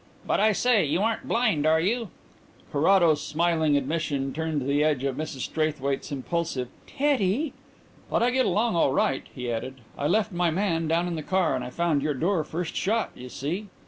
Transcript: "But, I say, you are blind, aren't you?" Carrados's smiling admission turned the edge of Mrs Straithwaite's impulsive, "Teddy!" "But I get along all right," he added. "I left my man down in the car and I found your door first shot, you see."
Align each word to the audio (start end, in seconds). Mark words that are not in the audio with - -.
"But, 0.25 0.39
I 0.39 0.51
say, 0.51 0.83
you 0.83 1.03
are 1.03 1.19
blind, 1.23 1.67
aren't 1.67 1.85
you?" 1.85 2.09
Carrados's 2.71 3.21
smiling 3.21 3.77
admission 3.77 4.33
turned 4.33 4.63
the 4.63 4.83
edge 4.83 5.03
of 5.03 5.15
Mrs 5.15 5.41
Straithwaite's 5.41 6.11
impulsive, 6.11 6.69
"Teddy!" 6.87 7.53
"But 8.09 8.23
I 8.23 8.31
get 8.31 8.47
along 8.47 8.75
all 8.75 8.93
right," 8.93 9.27
he 9.35 9.51
added. 9.51 9.75
"I 9.95 10.07
left 10.07 10.31
my 10.31 10.49
man 10.49 10.87
down 10.87 11.07
in 11.07 11.15
the 11.15 11.21
car 11.21 11.53
and 11.53 11.63
I 11.63 11.69
found 11.69 12.01
your 12.01 12.15
door 12.15 12.43
first 12.43 12.75
shot, 12.75 13.11
you 13.15 13.29
see." 13.29 13.67